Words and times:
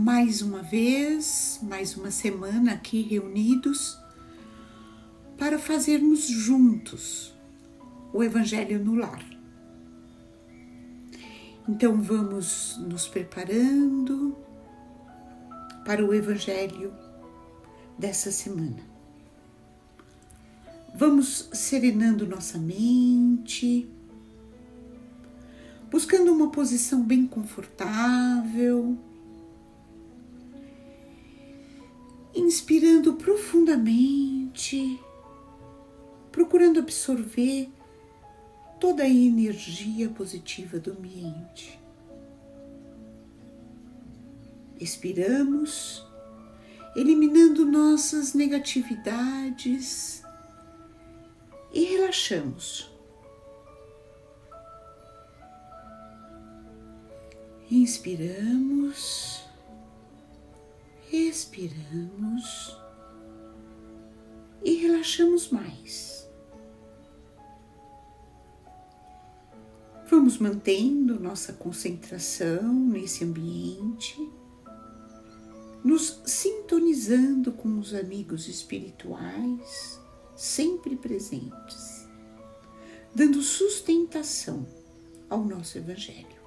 mais 0.00 0.40
uma 0.40 0.62
vez, 0.62 1.60
mais 1.62 1.94
uma 1.94 2.10
semana 2.10 2.72
aqui 2.72 3.02
reunidos 3.02 3.98
para 5.36 5.58
fazermos 5.58 6.26
juntos 6.26 7.34
o 8.10 8.24
Evangelho 8.24 8.82
no 8.82 8.94
lar. 8.94 9.22
Então 11.68 12.00
vamos 12.00 12.78
nos 12.88 13.06
preparando 13.06 14.34
para 15.84 16.02
o 16.02 16.14
Evangelho 16.14 16.94
dessa 17.98 18.32
semana. 18.32 18.82
Vamos 20.94 21.50
serenando 21.52 22.26
nossa 22.26 22.56
mente, 22.56 23.86
buscando 25.90 26.32
uma 26.32 26.50
posição 26.50 27.02
bem 27.02 27.26
confortável, 27.26 28.98
inspirando 32.40 33.14
profundamente, 33.14 34.98
procurando 36.32 36.80
absorver 36.80 37.68
toda 38.80 39.02
a 39.02 39.08
energia 39.08 40.08
positiva 40.08 40.78
do 40.78 40.92
ambiente. 40.92 41.78
Expiramos, 44.80 46.06
eliminando 46.96 47.66
nossas 47.66 48.32
negatividades 48.32 50.22
e 51.72 51.84
relaxamos. 51.84 52.90
Inspiramos, 57.70 59.44
expiramos 61.12 62.76
e 64.64 64.74
relaxamos 64.74 65.50
mais. 65.50 66.28
Vamos 70.08 70.38
mantendo 70.38 71.20
nossa 71.20 71.52
concentração 71.52 72.72
nesse 72.72 73.24
ambiente, 73.24 74.16
nos 75.84 76.20
sintonizando 76.26 77.52
com 77.52 77.78
os 77.78 77.94
amigos 77.94 78.48
espirituais 78.48 80.00
sempre 80.34 80.96
presentes, 80.96 82.08
dando 83.14 83.40
sustentação 83.40 84.66
ao 85.28 85.44
nosso 85.44 85.78
Evangelho. 85.78 86.39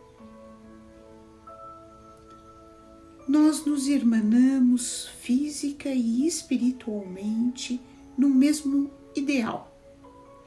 Nós 3.34 3.66
nos 3.66 3.88
irmanamos 3.88 5.08
física 5.20 5.90
e 5.90 6.28
espiritualmente 6.28 7.82
no 8.16 8.30
mesmo 8.30 8.92
ideal, 9.16 9.76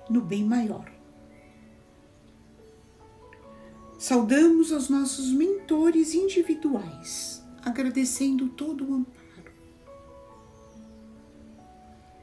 no 0.09 0.21
bem 0.21 0.45
maior. 0.45 0.89
Saudamos 3.99 4.73
aos 4.73 4.89
nossos 4.89 5.33
mentores 5.33 6.15
individuais, 6.15 7.43
agradecendo 7.61 8.51
todo 8.51 8.89
o 8.89 8.95
amparo. 8.95 9.51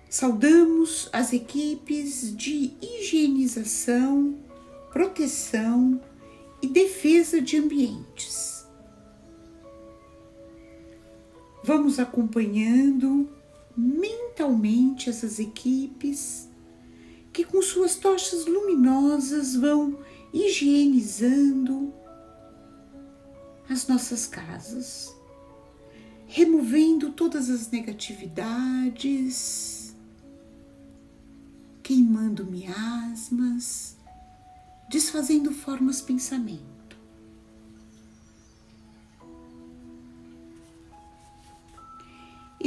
Saudamos 0.09 1.09
as 1.11 1.33
equipes 1.33 2.33
de 2.37 2.71
higienização, 2.81 4.39
proteção 4.93 5.99
e 6.61 6.67
defesa 6.67 7.41
de 7.41 7.57
ambientes. 7.57 8.62
Vamos 11.63 11.97
acompanhando 11.97 13.29
mentalmente 13.75 15.09
essas 15.09 15.39
equipes 15.39 16.47
que, 17.31 17.45
com 17.45 17.61
suas 17.61 17.95
tochas 17.95 18.45
luminosas, 18.45 19.55
vão 19.55 19.97
higienizando 20.33 21.93
as 23.69 23.87
nossas 23.87 24.27
casas, 24.27 25.15
removendo 26.27 27.11
todas 27.11 27.49
as 27.49 27.71
negatividades, 27.71 29.95
queimando 31.81 32.45
miasmas, 32.45 33.95
desfazendo 34.89 35.53
formas 35.53 36.01
pensamento. 36.01 36.72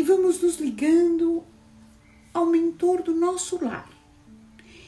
Vamos 0.06 0.41
nos 0.41 0.59
ligando 0.61 1.43
ao 2.33 2.47
mentor 2.47 3.03
do 3.03 3.12
nosso 3.12 3.62
lar 3.62 3.91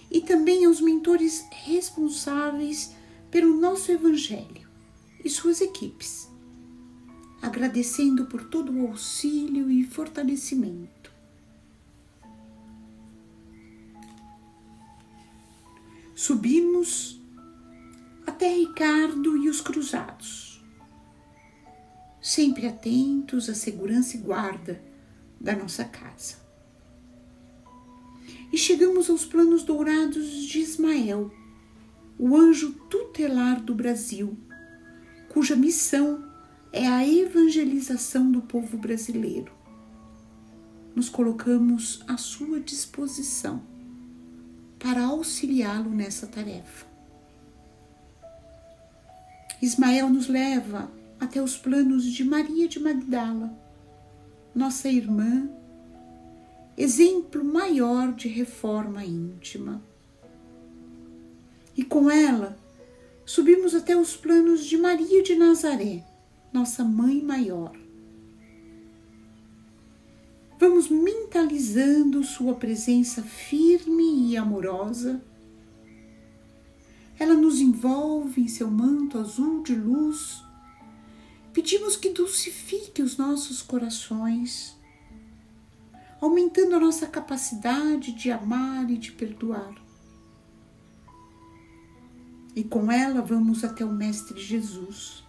e 0.09 0.21
também 0.21 0.65
aos 0.65 0.81
mentores 0.81 1.45
responsáveis 1.51 2.95
pelo 3.29 3.59
nosso 3.61 3.91
Evangelho 3.91 4.69
e 5.25 5.29
suas 5.29 5.61
equipes, 5.61 6.31
agradecendo 7.43 8.27
por 8.27 8.45
todo 8.45 8.73
o 8.73 8.87
auxílio 8.87 9.69
e 9.69 9.83
fortalecimento. 9.83 11.13
Subimos 16.15 17.21
até 18.25 18.55
Ricardo 18.55 19.37
e 19.37 19.49
os 19.49 19.61
cruzados, 19.61 20.65
sempre 22.21 22.69
atentos 22.69 23.49
à 23.49 23.55
segurança 23.55 24.17
e 24.17 24.21
guarda 24.21 24.88
da 25.41 25.55
nossa 25.55 25.85
casa 25.85 26.49
e 28.53 28.57
chegamos 28.57 29.11
aos 29.11 29.25
planos 29.25 29.63
dourados 29.63 30.45
de 30.45 30.59
Ismael, 30.61 31.31
o 32.19 32.37
anjo 32.37 32.73
tutelar 32.89 33.61
do 33.61 33.75
Brasil, 33.75 34.37
cuja 35.29 35.55
missão 35.55 36.25
é 36.73 36.87
a 36.87 37.07
evangelização 37.07 38.31
do 38.31 38.43
povo 38.43 38.77
brasileiro. 38.77 39.53
Nos 40.95 41.09
colocamos 41.09 42.03
à 42.09 42.17
sua 42.17 42.59
disposição 42.59 43.63
para 44.79 45.05
auxiliá-lo 45.05 45.91
nessa 45.91 46.27
tarefa. 46.27 46.87
Ismael 49.61 50.09
nos 50.09 50.29
leva 50.29 50.91
até 51.21 51.43
os 51.43 51.57
planos 51.57 52.05
de 52.05 52.25
Maria 52.25 52.69
de 52.69 52.81
Magdala, 52.81 53.53
nossa 54.59 54.89
irmã 54.89 55.49
exemplo 56.77 57.45
maior 57.45 58.13
de 58.13 58.27
reforma 58.27 59.05
íntima. 59.05 59.81
E 61.77 61.85
com 61.85 62.11
ela, 62.11 62.59
subimos 63.25 63.73
até 63.73 63.97
os 63.97 64.17
planos 64.17 64.65
de 64.65 64.77
Maria 64.77 65.23
de 65.23 65.37
Nazaré, 65.37 66.05
nossa 66.53 66.83
mãe 66.83 67.23
maior. 67.23 67.71
Vamos 70.59 70.89
mentalizando 70.89 72.25
sua 72.25 72.55
presença 72.57 73.23
firme 73.23 74.33
e 74.33 74.37
amorosa. 74.37 75.23
Ela 77.17 77.35
nos 77.35 77.61
envolve 77.61 78.41
em 78.41 78.49
seu 78.49 78.69
manto 78.69 79.19
azul 79.19 79.63
de 79.63 79.77
luz. 79.77 80.48
Pedimos 81.53 81.97
que 81.97 82.11
dulcifique 82.11 83.03
os 83.03 83.17
nossos 83.17 83.63
corações 83.63 84.79
aumentando 86.21 86.75
a 86.75 86.81
nossa 86.81 87.07
capacidade 87.07 88.13
de 88.13 88.31
amar 88.31 88.91
e 88.91 88.99
de 88.99 89.13
perdoar. 89.13 89.75
E 92.55 92.65
com 92.65 92.91
ela 92.91 93.23
vamos 93.23 93.63
até 93.63 93.85
o 93.85 93.93
Mestre 93.93 94.41
Jesus, 94.41 95.23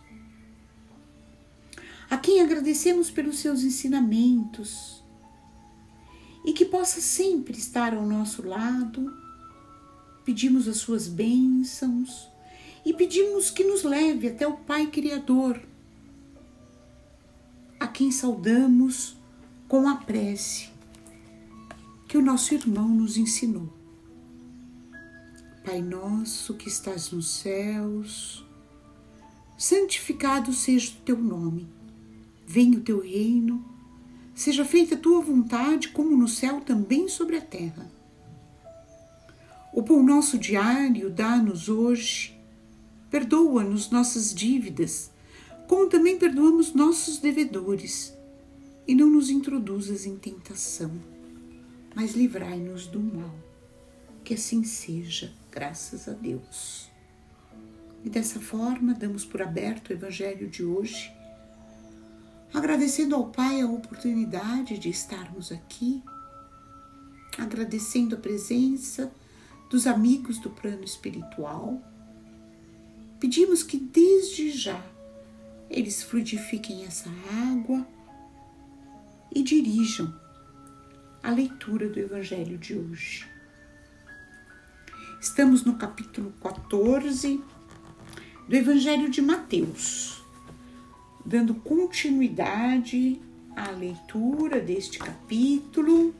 a 2.10 2.18
quem 2.18 2.42
agradecemos 2.42 3.12
pelos 3.12 3.38
seus 3.38 3.62
ensinamentos 3.62 5.04
e 6.44 6.54
que 6.54 6.66
possa 6.66 7.00
sempre 7.02 7.56
estar 7.58 7.94
ao 7.94 8.06
nosso 8.06 8.48
lado. 8.48 9.16
Pedimos 10.26 10.68
as 10.68 10.78
suas 10.78 11.08
bênçãos 11.08 12.28
e 12.84 12.94
pedimos 12.94 13.52
que 13.52 13.64
nos 13.64 13.84
leve 13.84 14.28
até 14.28 14.48
o 14.48 14.58
Pai 14.58 14.88
Criador, 14.88 15.62
a 17.80 17.88
quem 17.88 18.12
saudamos 18.12 19.16
com 19.68 19.88
a 19.88 19.96
prece 19.96 20.70
que 22.08 22.18
o 22.18 22.22
nosso 22.22 22.54
irmão 22.54 22.90
nos 22.90 23.18
ensinou. 23.18 23.72
Pai 25.64 25.81
nosso 25.81 26.56
que 26.56 26.68
estás 26.68 27.12
nos 27.12 27.30
céus, 27.30 28.44
santificado 29.58 30.52
seja 30.52 30.92
o 30.92 31.02
teu 31.06 31.18
nome. 31.18 31.68
Venha 32.48 32.80
o 32.80 32.81
teu 32.81 33.00
reino, 33.00 33.64
seja 34.34 34.66
feita 34.66 34.96
a 34.96 34.98
tua 34.98 35.22
vontade, 35.22 35.90
como 35.90 36.18
no 36.18 36.28
céu, 36.28 36.62
também 36.62 37.08
sobre 37.08 37.38
a 37.38 37.42
terra. 37.42 37.90
O 39.72 39.84
pão 39.84 40.02
nosso 40.02 40.38
diário 40.38 41.12
dá-nos 41.12 41.70
hoje, 41.70 42.36
perdoa-nos 43.12 43.92
nossas 43.92 44.34
dívidas, 44.34 45.12
como 45.69 45.88
também 45.88 46.18
perdoamos 46.18 46.74
nossos 46.74 47.19
devedores, 47.19 48.12
e 48.88 48.95
não 48.95 49.07
nos 49.07 49.30
introduzas 49.30 50.04
em 50.04 50.18
tentação, 50.18 50.92
mas 51.95 52.13
livrai-nos 52.13 52.88
do 52.88 53.00
mal. 53.00 53.36
Que 54.24 54.33
assim 54.33 54.63
seja, 54.63 55.31
graças 55.51 56.10
a 56.10 56.13
Deus. 56.13 56.89
E 58.04 58.10
dessa 58.10 58.39
forma, 58.39 58.95
damos 58.95 59.24
por 59.24 59.44
aberto 59.44 59.89
o 59.89 59.94
Evangelho 59.94 60.50
de 60.50 60.66
hoje, 60.66 61.12
agradecendo 62.51 63.13
ao 63.13 63.27
Pai 63.27 63.62
a 63.62 63.68
oportunidade 63.68 64.80
de 64.80 64.89
estarmos 64.89 65.51
aqui, 65.51 66.01
agradecendo 67.38 68.16
a 68.16 68.19
presença 68.19 69.13
dos 69.69 69.86
amigos 69.86 70.39
do 70.39 70.50
plano 70.50 70.83
espiritual. 70.83 71.80
Pedimos 73.19 73.62
que 73.62 73.77
desde 73.77 74.50
já 74.50 74.83
eles 75.69 76.01
fluidifiquem 76.01 76.86
essa 76.86 77.10
água 77.51 77.86
e 79.33 79.44
dirijam 79.44 80.13
a 81.21 81.30
leitura 81.30 81.88
do 81.88 82.00
Evangelho 82.00 82.57
de 82.57 82.75
hoje. 82.75 83.27
Estamos 85.21 85.63
no 85.63 85.77
capítulo 85.77 86.33
14 86.42 87.42
do 88.48 88.56
Evangelho 88.56 89.10
de 89.10 89.21
Mateus, 89.21 90.24
dando 91.24 91.54
continuidade 91.54 93.21
à 93.56 93.69
leitura 93.69 94.60
deste 94.60 94.98
capítulo. 94.98 96.16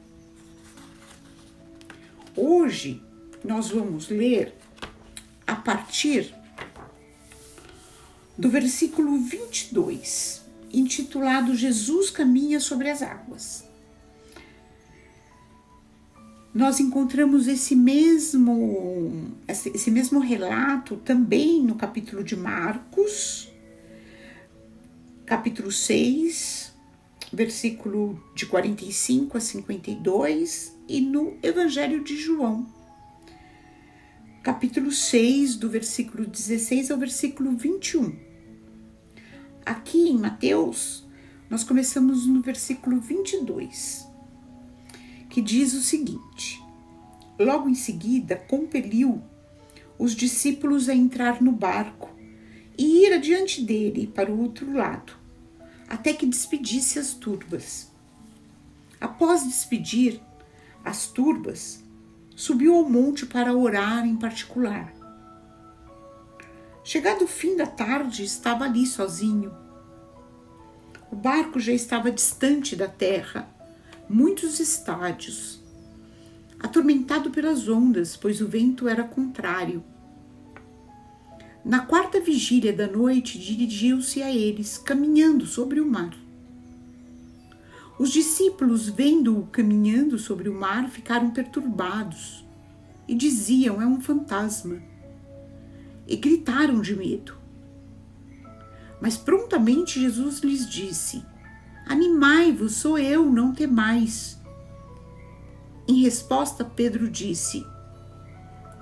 Hoje 2.36 3.02
nós 3.44 3.72
vamos 3.72 4.10
ler 4.10 4.54
a 5.48 5.56
partir 5.56 6.36
do 8.40 8.48
versículo 8.50 9.18
22, 9.18 10.42
intitulado 10.72 11.54
Jesus 11.54 12.10
caminha 12.10 12.62
sobre 12.62 12.90
as 12.90 13.02
águas. 13.02 13.66
Nós 16.54 16.80
encontramos 16.80 17.50
esse 17.50 17.76
mesmo 17.76 19.36
esse 19.46 19.92
mesmo 19.92 20.22
relato 20.22 20.96
também 20.96 21.62
no 21.62 21.76
capítulo 21.76 22.24
de 22.24 22.38
Marcos, 22.38 23.52
capítulo 25.26 25.70
6, 25.70 26.74
versículo 27.34 28.24
de 28.34 28.46
45 28.46 29.38
a 29.38 29.42
52 29.42 30.74
e 30.88 31.02
no 31.02 31.38
Evangelho 31.44 32.02
de 32.06 32.16
João, 32.16 32.66
capítulo 34.42 34.94
6, 34.94 35.58
do 35.58 35.70
versículo 35.70 36.26
16 36.26 36.90
ao 36.90 36.98
versículo 36.98 37.52
21. 37.52 38.29
Aqui 39.70 40.10
em 40.10 40.18
Mateus, 40.18 41.06
nós 41.48 41.64
começamos 41.64 42.26
no 42.26 42.42
versículo 42.42 43.00
22, 43.00 44.04
que 45.30 45.44
diz 45.44 45.76
o 45.76 45.82
seguinte: 45.84 46.60
Logo 47.40 47.70
em 47.70 47.76
seguida, 47.76 48.36
compeliu 48.36 49.22
os 50.00 50.16
discípulos 50.16 50.90
a 50.90 50.96
entrar 50.96 51.40
no 51.40 51.52
barco 51.52 52.10
e 52.76 53.06
ir 53.06 53.14
adiante 53.14 53.62
dele 53.62 54.08
para 54.08 54.32
o 54.32 54.42
outro 54.42 54.74
lado, 54.74 55.14
até 55.88 56.14
que 56.14 56.26
despedisse 56.26 56.98
as 56.98 57.14
turbas. 57.14 57.92
Após 59.00 59.44
despedir 59.44 60.20
as 60.84 61.06
turbas, 61.06 61.84
subiu 62.36 62.74
ao 62.74 62.90
monte 62.90 63.24
para 63.24 63.56
orar 63.56 64.04
em 64.04 64.16
particular. 64.16 64.92
Chegado 66.84 67.26
o 67.26 67.28
fim 67.28 67.56
da 67.56 67.68
tarde, 67.68 68.24
estava 68.24 68.66
ali 68.66 68.86
sozinho. 68.86 69.54
O 71.12 71.16
barco 71.16 71.60
já 71.60 71.74
estava 71.74 72.12
distante 72.12 72.76
da 72.76 72.88
terra, 72.88 73.50
muitos 74.08 74.60
estádios, 74.60 75.62
atormentado 76.60 77.32
pelas 77.32 77.68
ondas, 77.68 78.16
pois 78.16 78.42
o 78.42 78.48
vento 78.48 78.88
era 78.88 79.04
contrário. 79.04 79.84
Na 81.64 81.82
quarta 81.82 82.20
vigília 82.22 82.72
da 82.72 82.88
noite, 82.88 83.38
dirigiu-se 83.38 84.24
a 84.24 84.32
eles, 84.32 84.78
caminhando 84.78 85.46
sobre 85.46 85.80
o 85.80 85.86
mar. 85.86 86.16
Os 88.00 88.12
discípulos, 88.12 88.88
vendo-o 88.88 89.48
caminhando 89.48 90.18
sobre 90.18 90.48
o 90.48 90.54
mar, 90.54 90.90
ficaram 90.90 91.32
perturbados 91.32 92.46
e 93.08 93.14
diziam: 93.14 93.82
É 93.82 93.86
um 93.86 94.00
fantasma 94.00 94.89
e 96.10 96.16
gritaram 96.16 96.82
de 96.82 96.96
medo. 96.96 97.38
Mas 99.00 99.16
prontamente 99.16 100.02
Jesus 100.02 100.40
lhes 100.40 100.68
disse: 100.68 101.24
Animai-vos, 101.88 102.74
sou 102.74 102.98
eu, 102.98 103.26
não 103.26 103.54
temais. 103.54 104.42
Em 105.88 106.02
resposta, 106.02 106.66
Pedro 106.66 107.08
disse: 107.08 107.66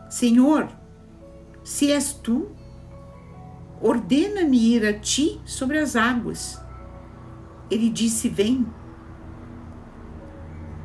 Senhor, 0.09 0.69
se 1.63 1.91
és 1.91 2.13
tu, 2.13 2.49
ordena-me 3.81 4.57
ir 4.57 4.85
a 4.85 4.97
ti 4.97 5.39
sobre 5.45 5.77
as 5.77 5.95
águas. 5.95 6.59
Ele 7.69 7.89
disse: 7.89 8.29
Vem. 8.29 8.65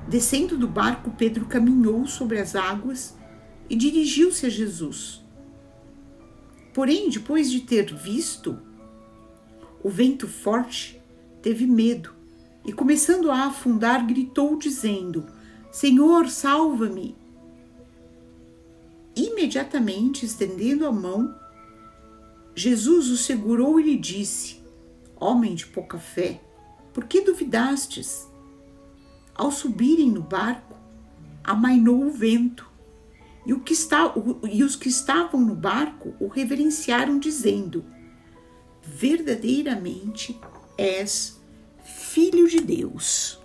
Descendo 0.08 0.58
do 0.58 0.66
barco, 0.66 1.12
Pedro 1.12 1.46
caminhou 1.46 2.06
sobre 2.06 2.38
as 2.38 2.56
águas 2.56 3.16
e 3.70 3.76
dirigiu-se 3.76 4.44
a 4.44 4.50
Jesus. 4.50 5.24
Porém, 6.72 7.10
depois 7.10 7.50
de 7.50 7.60
ter 7.60 7.92
visto 7.94 8.58
o 9.82 9.90
vento 9.90 10.26
forte, 10.26 11.00
teve 11.42 11.66
medo 11.66 12.14
e, 12.64 12.72
começando 12.72 13.30
a 13.30 13.46
afundar, 13.46 14.06
gritou, 14.06 14.56
dizendo: 14.56 15.26
Senhor, 15.70 16.28
salva-me! 16.28 17.16
Imediatamente, 19.14 20.24
estendendo 20.24 20.86
a 20.86 20.92
mão, 20.92 21.34
Jesus 22.54 23.10
o 23.10 23.16
segurou 23.16 23.78
e 23.78 23.82
lhe 23.82 23.96
disse: 23.96 24.62
Homem 25.16 25.54
de 25.54 25.66
pouca 25.66 25.98
fé, 25.98 26.40
por 26.92 27.04
que 27.04 27.20
duvidastes? 27.20 28.26
Ao 29.34 29.50
subirem 29.50 30.10
no 30.10 30.22
barco, 30.22 30.76
amainou 31.44 32.06
o 32.06 32.10
vento 32.10 32.71
e, 33.44 33.52
o 33.52 33.62
está, 33.68 34.14
e 34.50 34.62
os 34.62 34.76
que 34.76 34.88
estavam 34.88 35.40
no 35.40 35.54
barco 35.54 36.14
o 36.20 36.28
reverenciaram, 36.28 37.18
dizendo: 37.18 37.84
Verdadeiramente 38.82 40.38
és 40.78 41.40
filho 41.84 42.48
de 42.48 42.60
Deus. 42.60 43.40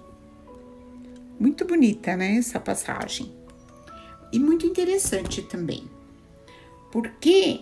Muito 1.39 1.65
bonita, 1.65 2.15
né? 2.15 2.37
Essa 2.37 2.59
passagem. 2.59 3.31
E 4.31 4.39
muito 4.39 4.65
interessante 4.65 5.41
também, 5.41 5.83
porque 6.91 7.61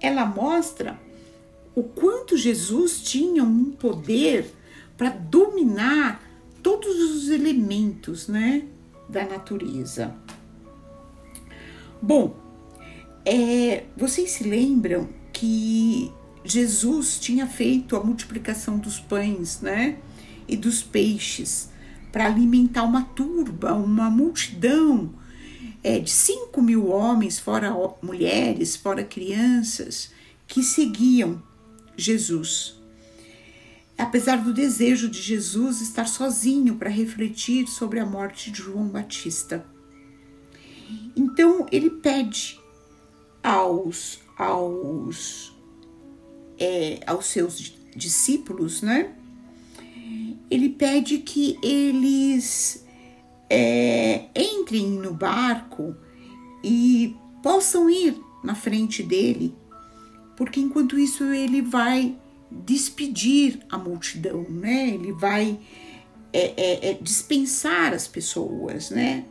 ela 0.00 0.26
mostra 0.26 0.98
o 1.74 1.82
quanto 1.82 2.36
Jesus 2.36 3.00
tinha 3.02 3.44
um 3.44 3.70
poder 3.70 4.52
para 4.96 5.10
dominar 5.10 6.22
todos 6.62 7.00
os 7.00 7.28
elementos, 7.28 8.28
né, 8.28 8.66
da 9.08 9.24
natureza. 9.24 10.14
Bom, 12.02 12.36
é, 13.24 13.84
vocês 13.96 14.32
se 14.32 14.42
lembram 14.42 15.08
que 15.32 16.10
Jesus 16.44 17.20
tinha 17.20 17.46
feito 17.46 17.94
a 17.94 18.02
multiplicação 18.02 18.76
dos 18.76 18.98
pães, 18.98 19.60
né? 19.60 19.98
E 20.48 20.56
dos 20.56 20.82
peixes 20.82 21.70
para 22.10 22.26
alimentar 22.26 22.82
uma 22.82 23.04
turba, 23.04 23.72
uma 23.72 24.10
multidão 24.10 25.14
é, 25.82 26.00
de 26.00 26.10
5 26.10 26.60
mil 26.60 26.88
homens, 26.88 27.38
fora 27.38 27.72
mulheres, 28.02 28.74
fora 28.74 29.04
crianças, 29.04 30.10
que 30.48 30.62
seguiam 30.62 31.40
Jesus. 31.96 32.82
Apesar 33.96 34.42
do 34.42 34.52
desejo 34.52 35.08
de 35.08 35.22
Jesus 35.22 35.80
estar 35.80 36.08
sozinho 36.08 36.74
para 36.74 36.90
refletir 36.90 37.68
sobre 37.68 38.00
a 38.00 38.04
morte 38.04 38.50
de 38.50 38.60
João 38.60 38.88
Batista. 38.88 39.64
Então 41.16 41.66
ele 41.70 41.90
pede 41.90 42.60
aos, 43.42 44.20
aos, 44.36 45.52
é, 46.58 47.00
aos 47.06 47.26
seus 47.26 47.74
discípulos, 47.94 48.82
né? 48.82 49.14
Ele 50.50 50.68
pede 50.68 51.18
que 51.18 51.58
eles 51.62 52.84
é, 53.48 54.26
entrem 54.34 54.90
no 54.90 55.12
barco 55.12 55.96
e 56.62 57.16
possam 57.42 57.88
ir 57.88 58.20
na 58.44 58.54
frente 58.54 59.02
dele, 59.02 59.54
porque 60.36 60.60
enquanto 60.60 60.98
isso 60.98 61.24
ele 61.24 61.62
vai 61.62 62.16
despedir 62.50 63.60
a 63.70 63.78
multidão, 63.78 64.46
né? 64.48 64.88
Ele 64.88 65.12
vai 65.12 65.58
é, 66.32 66.54
é, 66.56 66.90
é 66.90 66.94
dispensar 66.94 67.92
as 67.92 68.06
pessoas, 68.06 68.90
né? 68.90 69.24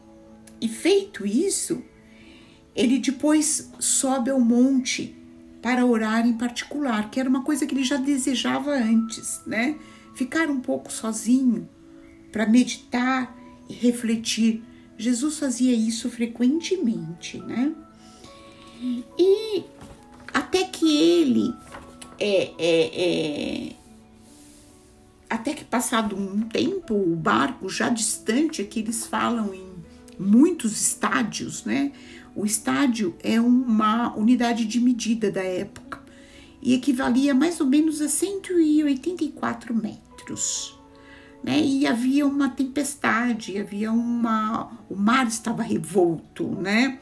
E 0.62 0.68
feito 0.68 1.26
isso, 1.26 1.84
ele 2.76 3.00
depois 3.00 3.72
sobe 3.80 4.30
ao 4.30 4.40
monte 4.40 5.16
para 5.62 5.86
orar 5.86 6.26
em 6.26 6.34
particular, 6.34 7.10
que 7.10 7.20
era 7.20 7.28
uma 7.28 7.44
coisa 7.44 7.66
que 7.66 7.74
ele 7.74 7.84
já 7.84 7.98
desejava 7.98 8.72
antes, 8.72 9.42
né? 9.46 9.76
Ficar 10.16 10.50
um 10.50 10.60
pouco 10.60 10.92
sozinho 10.92 11.68
para 12.32 12.46
meditar 12.46 13.36
e 13.68 13.74
refletir. 13.74 14.64
Jesus 14.98 15.40
fazia 15.40 15.74
isso 15.74 16.10
frequentemente, 16.10 17.40
né? 17.40 17.74
E 19.18 19.64
até 20.34 20.64
que 20.64 20.98
ele 20.98 21.54
é, 22.20 22.54
é, 22.58 23.70
é, 23.70 23.76
até 25.30 25.54
que 25.54 25.64
passado 25.64 26.16
um 26.16 26.42
tempo, 26.42 26.94
o 26.94 27.16
barco 27.16 27.70
já 27.70 27.90
distante, 27.90 28.62
aqui 28.62 28.80
eles 28.80 29.08
falam 29.08 29.54
em 29.54 29.71
muitos 30.22 30.80
estádios, 30.80 31.66
né? 31.66 31.92
O 32.36 32.46
estádio 32.46 33.16
é 33.22 33.42
uma 33.42 34.16
unidade 34.16 34.66
de 34.66 34.80
medida 34.80 35.30
da 35.30 35.44
época 35.44 36.02
e 36.62 36.74
equivalia 36.74 37.34
mais 37.34 37.60
ou 37.60 37.68
menos 37.68 38.02
a 38.02 38.08
184 38.08 39.74
metros. 39.76 40.78
Né? 41.44 41.60
E 41.60 41.88
havia 41.88 42.26
uma 42.26 42.50
tempestade, 42.50 43.58
havia 43.58 43.92
uma. 43.92 44.78
O 44.88 44.96
mar 44.96 45.28
estava 45.28 45.64
revolto, 45.64 46.48
né? 46.48 47.00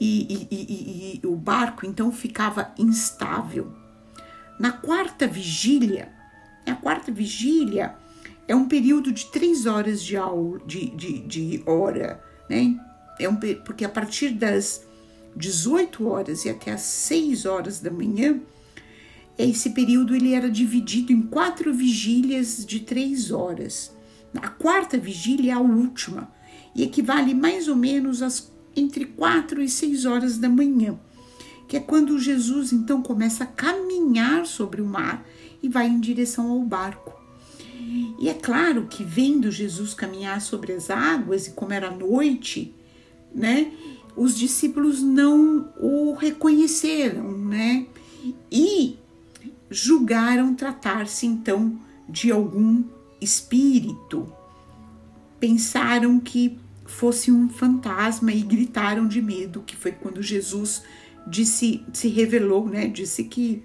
E, 0.00 0.46
e, 0.50 0.54
e, 0.54 1.20
e 1.22 1.26
o 1.26 1.36
barco 1.36 1.86
então 1.86 2.10
ficava 2.10 2.74
instável. 2.76 3.72
Na 4.58 4.72
quarta 4.72 5.26
vigília, 5.28 6.10
a 6.66 6.74
quarta 6.74 7.12
vigília 7.12 7.94
é 8.48 8.54
um 8.54 8.68
período 8.68 9.12
de 9.12 9.26
três 9.26 9.66
horas 9.66 10.02
de, 10.02 10.16
aula, 10.16 10.60
de, 10.66 10.90
de, 10.90 11.18
de 11.20 11.62
hora, 11.66 12.22
né? 12.48 12.76
É 13.18 13.28
um, 13.28 13.36
porque 13.36 13.84
a 13.84 13.88
partir 13.88 14.30
das 14.30 14.86
18 15.34 16.06
horas 16.06 16.44
e 16.44 16.50
até 16.50 16.72
as 16.72 16.82
6 16.82 17.46
horas 17.46 17.80
da 17.80 17.90
manhã, 17.90 18.40
esse 19.38 19.70
período 19.70 20.14
ele 20.14 20.32
era 20.32 20.50
dividido 20.50 21.12
em 21.12 21.22
quatro 21.22 21.72
vigílias 21.72 22.64
de 22.64 22.80
três 22.80 23.30
horas. 23.30 23.94
A 24.34 24.48
quarta 24.48 24.98
vigília 24.98 25.52
é 25.52 25.54
a 25.54 25.60
última 25.60 26.30
e 26.74 26.82
equivale 26.82 27.34
mais 27.34 27.68
ou 27.68 27.76
menos 27.76 28.22
às 28.22 28.54
entre 28.74 29.06
quatro 29.06 29.62
e 29.62 29.68
seis 29.68 30.04
horas 30.04 30.36
da 30.36 30.50
manhã, 30.50 30.98
que 31.66 31.78
é 31.78 31.80
quando 31.80 32.18
Jesus 32.18 32.72
então 32.72 33.02
começa 33.02 33.44
a 33.44 33.46
caminhar 33.46 34.44
sobre 34.44 34.82
o 34.82 34.86
mar 34.86 35.26
e 35.62 35.68
vai 35.68 35.86
em 35.86 35.98
direção 35.98 36.50
ao 36.50 36.60
barco. 36.60 37.25
E 38.18 38.28
é 38.28 38.34
claro 38.34 38.86
que 38.86 39.04
vendo 39.04 39.50
Jesus 39.50 39.94
caminhar 39.94 40.40
sobre 40.40 40.72
as 40.72 40.90
águas 40.90 41.46
e 41.46 41.50
como 41.50 41.72
era 41.72 41.90
noite, 41.90 42.74
né, 43.34 43.72
os 44.16 44.36
discípulos 44.36 45.02
não 45.02 45.72
o 45.78 46.14
reconheceram, 46.14 47.30
né, 47.36 47.86
e 48.50 48.98
julgaram 49.70 50.54
tratar-se 50.54 51.26
então 51.26 51.78
de 52.08 52.30
algum 52.30 52.84
espírito. 53.20 54.32
Pensaram 55.38 56.18
que 56.18 56.58
fosse 56.86 57.30
um 57.30 57.48
fantasma 57.48 58.32
e 58.32 58.40
gritaram 58.42 59.06
de 59.06 59.20
medo, 59.20 59.62
que 59.66 59.76
foi 59.76 59.92
quando 59.92 60.22
Jesus 60.22 60.82
disse, 61.26 61.84
se 61.92 62.08
revelou, 62.08 62.68
né? 62.68 62.86
Disse 62.86 63.24
que 63.24 63.62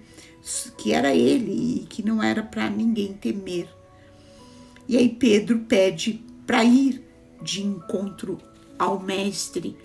que 0.76 0.92
era 0.92 1.14
ele 1.14 1.82
e 1.82 1.86
que 1.86 2.04
não 2.04 2.20
era 2.20 2.42
para 2.42 2.68
ninguém 2.68 3.12
temer. 3.12 3.68
E 4.88 4.96
aí 4.96 5.08
Pedro 5.08 5.60
pede 5.60 6.24
para 6.46 6.64
ir 6.64 7.02
de 7.40 7.62
encontro 7.62 8.38
ao 8.78 9.00
mestre. 9.00 9.76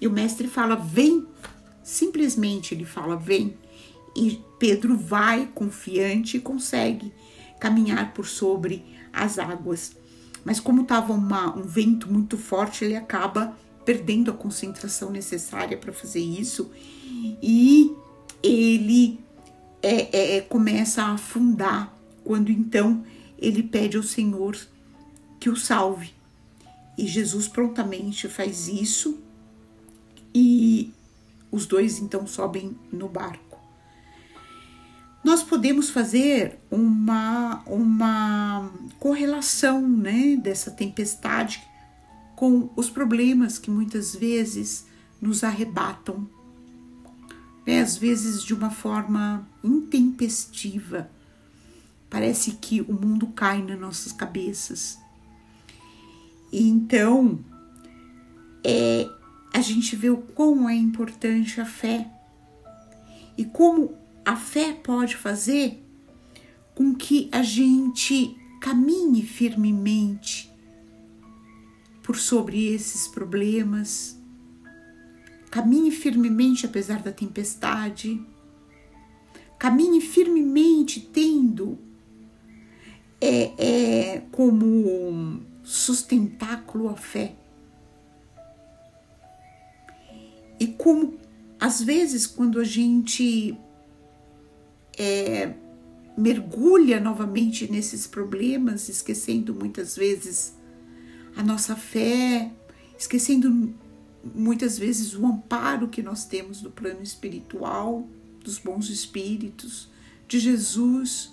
E 0.00 0.06
o 0.06 0.10
mestre 0.10 0.48
fala: 0.48 0.76
"Vem". 0.76 1.26
Simplesmente 1.82 2.74
ele 2.74 2.84
fala: 2.84 3.16
"Vem". 3.16 3.56
E 4.16 4.40
Pedro 4.58 4.96
vai 4.96 5.48
confiante 5.54 6.36
e 6.36 6.40
consegue 6.40 7.12
caminhar 7.58 8.12
por 8.12 8.26
sobre 8.26 8.84
as 9.12 9.38
águas. 9.38 9.96
Mas 10.44 10.58
como 10.58 10.82
estava 10.82 11.12
um 11.12 11.62
vento 11.62 12.12
muito 12.12 12.36
forte, 12.36 12.84
ele 12.84 12.96
acaba 12.96 13.56
perdendo 13.84 14.30
a 14.30 14.34
concentração 14.34 15.10
necessária 15.10 15.76
para 15.76 15.92
fazer 15.92 16.20
isso 16.20 16.70
e 17.42 17.92
ele 18.42 19.20
é, 19.82 20.16
é, 20.16 20.36
é, 20.36 20.40
começa 20.40 21.02
a 21.02 21.12
afundar. 21.12 21.96
Quando 22.24 22.50
então 22.50 23.04
ele 23.42 23.62
pede 23.62 23.96
ao 23.96 24.02
Senhor 24.02 24.56
que 25.38 25.50
o 25.50 25.56
salve. 25.56 26.14
E 26.96 27.06
Jesus 27.06 27.48
prontamente 27.48 28.28
faz 28.28 28.68
isso 28.68 29.18
e 30.34 30.92
os 31.50 31.66
dois 31.66 31.98
então 31.98 32.26
sobem 32.26 32.76
no 32.92 33.08
barco. 33.08 33.58
Nós 35.24 35.42
podemos 35.42 35.90
fazer 35.90 36.58
uma, 36.70 37.62
uma 37.66 38.70
correlação 38.98 39.86
né, 39.86 40.36
dessa 40.36 40.70
tempestade 40.70 41.62
com 42.36 42.70
os 42.76 42.90
problemas 42.90 43.58
que 43.58 43.70
muitas 43.70 44.14
vezes 44.14 44.86
nos 45.20 45.44
arrebatam 45.44 46.28
né? 47.66 47.80
às 47.80 47.96
vezes 47.96 48.42
de 48.42 48.54
uma 48.54 48.70
forma 48.70 49.46
intempestiva. 49.62 51.10
Parece 52.12 52.52
que 52.52 52.82
o 52.82 52.92
mundo 52.92 53.28
cai 53.28 53.62
nas 53.62 53.80
nossas 53.80 54.12
cabeças. 54.12 54.98
E 56.52 56.68
então, 56.68 57.42
é, 58.62 59.08
a 59.52 59.60
gente 59.60 59.96
vê 59.96 60.10
o 60.10 60.18
quão 60.18 60.68
é 60.68 60.74
importante 60.74 61.60
a 61.60 61.64
fé 61.64 62.06
e 63.36 63.46
como 63.46 63.96
a 64.24 64.36
fé 64.36 64.74
pode 64.74 65.16
fazer 65.16 65.82
com 66.74 66.94
que 66.94 67.30
a 67.32 67.42
gente 67.42 68.36
caminhe 68.60 69.22
firmemente 69.22 70.52
por 72.02 72.16
sobre 72.16 72.66
esses 72.66 73.08
problemas, 73.08 74.20
Caminhe 75.52 75.90
firmemente 75.90 76.64
apesar 76.64 77.02
da 77.02 77.12
tempestade. 77.12 78.18
Caminhe 79.58 80.00
firmemente 80.00 80.98
tendo 80.98 81.78
é, 83.22 83.52
é, 83.56 84.22
como 84.32 85.40
sustentáculo 85.62 86.88
a 86.88 86.96
fé. 86.96 87.36
E 90.58 90.66
como 90.66 91.18
às 91.60 91.80
vezes 91.80 92.26
quando 92.26 92.58
a 92.58 92.64
gente 92.64 93.56
é, 94.98 95.54
mergulha 96.18 96.98
novamente 96.98 97.70
nesses 97.70 98.08
problemas, 98.08 98.88
esquecendo 98.88 99.54
muitas 99.54 99.94
vezes 99.94 100.56
a 101.36 101.44
nossa 101.44 101.76
fé, 101.76 102.50
esquecendo 102.98 103.72
muitas 104.34 104.76
vezes 104.76 105.14
o 105.14 105.24
amparo 105.24 105.86
que 105.86 106.02
nós 106.02 106.24
temos 106.24 106.60
do 106.60 106.70
plano 106.70 107.02
espiritual, 107.02 108.08
dos 108.42 108.58
bons 108.58 108.90
espíritos, 108.90 109.88
de 110.26 110.40
Jesus, 110.40 111.32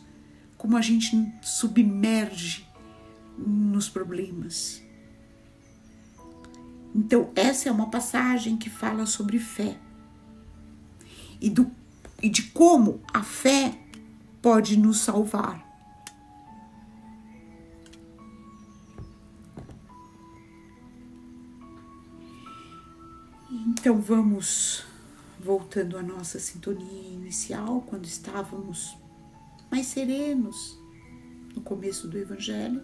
como 0.59 0.75
a 0.75 0.81
gente 0.81 1.15
submerge 1.41 2.67
nos 3.37 3.87
problemas. 3.87 4.83
Então, 6.93 7.31
essa 7.33 7.69
é 7.69 7.71
uma 7.71 7.89
passagem 7.89 8.57
que 8.57 8.69
fala 8.69 9.05
sobre 9.05 9.39
fé 9.39 9.79
e, 11.39 11.49
do, 11.49 11.71
e 12.21 12.29
de 12.29 12.43
como 12.43 13.01
a 13.13 13.23
fé 13.23 13.79
pode 14.41 14.77
nos 14.77 14.99
salvar. 14.99 15.65
Então 23.49 24.01
vamos 24.01 24.83
voltando 25.39 25.97
à 25.97 26.03
nossa 26.03 26.37
sintonia 26.37 27.13
inicial, 27.13 27.81
quando 27.87 28.03
estávamos 28.03 28.97
mais 29.71 29.87
serenos 29.87 30.77
no 31.55 31.61
começo 31.61 32.07
do 32.07 32.17
Evangelho. 32.17 32.81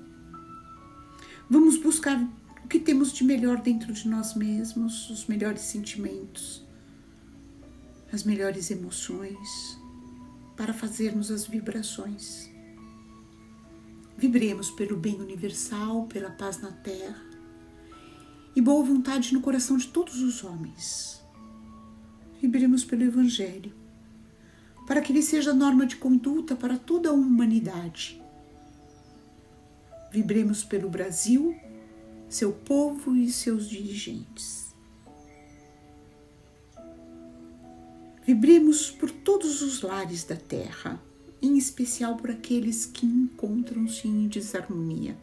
Vamos 1.50 1.77
buscar 1.77 2.22
o 2.63 2.68
que 2.68 2.80
temos 2.80 3.13
de 3.13 3.24
melhor 3.24 3.62
dentro 3.62 3.94
de 3.94 4.08
nós 4.08 4.34
mesmos, 4.34 5.10
os 5.10 5.27
melhores 5.27 5.62
sentimentos, 5.62 6.65
as 8.12 8.24
melhores 8.24 8.72
emoções, 8.72 9.80
para 10.56 10.74
fazermos 10.74 11.30
as 11.32 11.46
vibrações. 11.46 12.50
Vibremos 14.18 14.72
pelo 14.72 14.96
bem 14.96 15.15
universal, 15.22 16.08
pela 16.08 16.32
paz 16.32 16.62
na 16.62 16.72
terra 16.72 17.22
e 18.56 18.62
boa 18.62 18.84
vontade 18.84 19.34
no 19.34 19.42
coração 19.42 19.75
de 19.77 19.88
todos 19.88 20.22
os 20.22 20.44
homens. 20.44 21.22
Vibremos 22.42 22.86
pelo 22.86 23.04
Evangelho, 23.04 23.74
para 24.86 25.01
que 25.01 25.12
ele 25.12 25.22
seja 25.22 25.54
norma 25.54 25.86
de 25.86 25.96
conduta 25.96 26.56
para 26.56 26.77
toda 26.77 27.10
a 27.10 27.13
humanidade. 27.13 28.22
Vibremos 30.12 30.63
pelo 30.63 30.89
Brasil, 30.89 31.56
seu 32.30 32.54
povo 32.54 33.15
e 33.15 33.32
seus 33.32 33.68
dirigentes. 33.68 34.74
Vibremos 38.25 38.89
por 38.89 39.12
todos 39.12 39.62
os 39.62 39.82
lares 39.82 40.24
da 40.24 40.36
terra, 40.36 41.00
em 41.42 41.58
especial 41.58 42.15
por 42.15 42.32
aqueles 42.32 42.86
que 42.86 43.06
encontram-se 43.06 44.08
em 44.08 44.27
desarmonia. 44.27 45.15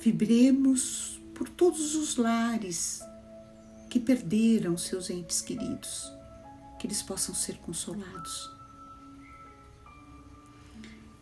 Vibremos 0.00 1.20
por 1.34 1.48
todos 1.48 1.94
os 1.94 2.16
lares 2.16 3.00
que 3.96 4.00
perderam 4.00 4.76
seus 4.76 5.08
entes 5.08 5.40
queridos, 5.40 6.12
que 6.78 6.86
eles 6.86 7.02
possam 7.02 7.34
ser 7.34 7.56
consolados. 7.56 8.54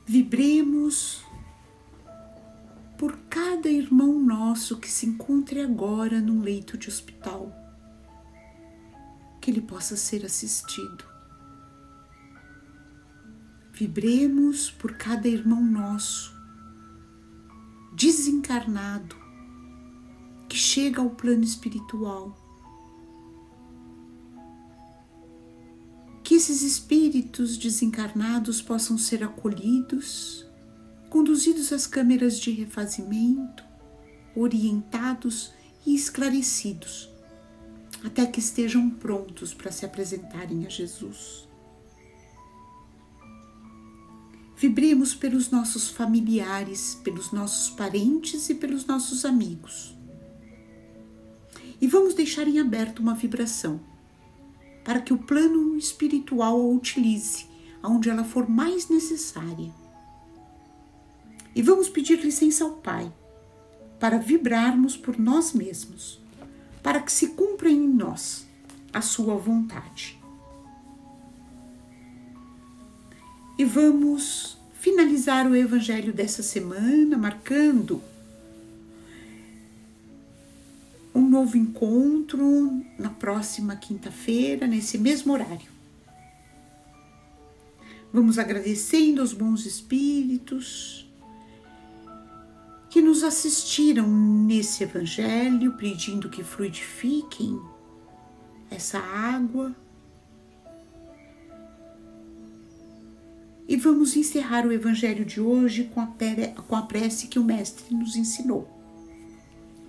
Vibremos 0.04 1.24
por 2.98 3.16
cada 3.30 3.68
irmão 3.68 4.18
nosso 4.18 4.80
que 4.80 4.90
se 4.90 5.06
encontre 5.06 5.60
agora 5.60 6.20
num 6.20 6.42
leito 6.42 6.76
de 6.76 6.88
hospital, 6.88 7.52
que 9.40 9.52
ele 9.52 9.60
possa 9.60 9.96
ser 9.96 10.26
assistido. 10.26 11.04
Vibremos 13.72 14.68
por 14.68 14.96
cada 14.96 15.28
irmão 15.28 15.62
nosso 15.62 16.34
desencarnado 17.92 19.14
que 20.48 20.56
chega 20.56 21.00
ao 21.00 21.10
plano 21.10 21.44
espiritual. 21.44 22.43
Que 26.24 26.34
esses 26.34 26.62
espíritos 26.62 27.56
desencarnados 27.56 28.60
possam 28.60 28.98
ser 28.98 29.22
acolhidos 29.22 30.44
conduzidos 31.14 31.72
às 31.72 31.86
câmeras 31.86 32.40
de 32.40 32.50
refazimento, 32.50 33.62
orientados 34.34 35.52
e 35.86 35.94
esclarecidos, 35.94 37.08
até 38.02 38.26
que 38.26 38.40
estejam 38.40 38.90
prontos 38.90 39.54
para 39.54 39.70
se 39.70 39.86
apresentarem 39.86 40.66
a 40.66 40.68
Jesus. 40.68 41.46
Vibremos 44.56 45.14
pelos 45.14 45.52
nossos 45.52 45.88
familiares, 45.88 46.98
pelos 47.04 47.30
nossos 47.30 47.70
parentes 47.70 48.50
e 48.50 48.56
pelos 48.56 48.84
nossos 48.84 49.24
amigos. 49.24 49.96
E 51.80 51.86
vamos 51.86 52.14
deixar 52.14 52.48
em 52.48 52.58
aberto 52.58 52.98
uma 52.98 53.14
vibração 53.14 53.80
para 54.84 55.00
que 55.00 55.12
o 55.12 55.18
plano 55.18 55.76
espiritual 55.76 56.60
a 56.60 56.64
utilize 56.64 57.46
aonde 57.82 58.10
ela 58.10 58.24
for 58.24 58.48
mais 58.48 58.88
necessária 58.88 59.72
e 61.54 61.62
vamos 61.62 61.88
pedir 61.88 62.18
licença 62.20 62.64
ao 62.64 62.72
Pai 62.72 63.12
para 64.00 64.18
vibrarmos 64.18 64.96
por 64.96 65.18
nós 65.18 65.52
mesmos, 65.52 66.20
para 66.82 67.00
que 67.00 67.12
se 67.12 67.28
cumpra 67.28 67.70
em 67.70 67.86
nós 67.86 68.46
a 68.92 69.00
Sua 69.00 69.36
vontade. 69.36 70.18
E 73.56 73.64
vamos 73.64 74.58
finalizar 74.80 75.46
o 75.46 75.54
Evangelho 75.54 76.12
dessa 76.12 76.42
semana 76.42 77.16
marcando 77.16 78.02
um 81.14 81.28
novo 81.28 81.56
encontro 81.56 82.82
na 82.98 83.10
próxima 83.10 83.76
quinta-feira, 83.76 84.66
nesse 84.66 84.98
mesmo 84.98 85.32
horário. 85.32 85.72
Vamos 88.12 88.38
agradecendo 88.38 89.20
aos 89.20 89.32
bons 89.32 89.64
espíritos 89.64 91.08
que 92.90 93.02
nos 93.02 93.24
assistiram 93.24 94.06
nesse 94.08 94.84
evangelho, 94.84 95.76
pedindo 95.76 96.28
que 96.30 96.44
fluidifiquem 96.44 97.60
essa 98.70 98.98
água. 98.98 99.74
E 103.66 103.76
vamos 103.76 104.14
encerrar 104.14 104.64
o 104.66 104.72
evangelho 104.72 105.24
de 105.24 105.40
hoje 105.40 105.90
com 105.92 106.00
a, 106.76 106.82
prece 106.82 107.26
que 107.26 107.38
o 107.38 107.44
Mestre 107.44 107.92
nos 107.94 108.14
ensinou. 108.14 108.73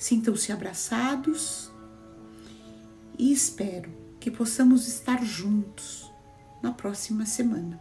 Sintam-se 0.00 0.50
abraçados 0.50 1.70
e 3.18 3.30
espero 3.30 3.92
que 4.18 4.30
possamos 4.30 4.88
estar 4.88 5.22
juntos 5.22 6.10
na 6.62 6.72
próxima 6.72 7.26
semana. 7.26 7.78